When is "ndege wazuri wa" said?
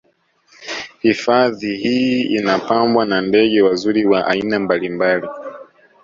3.21-4.27